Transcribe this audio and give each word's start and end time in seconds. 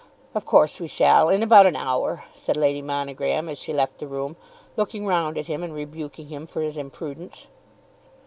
"Of 0.33 0.45
course 0.45 0.79
we 0.79 0.87
shall, 0.87 1.29
in 1.29 1.43
about 1.43 1.67
an 1.67 1.75
hour," 1.75 2.23
said 2.33 2.57
Lady 2.57 2.81
Monogram 2.81 3.47
as 3.47 3.59
she 3.59 3.71
left 3.71 3.99
the 3.99 4.07
room, 4.07 4.35
looking 4.75 5.05
round 5.05 5.37
at 5.37 5.45
him 5.45 5.61
and 5.61 5.75
rebuking 5.75 6.25
him 6.29 6.47
for 6.47 6.63
his 6.63 6.75
imprudence. 6.75 7.49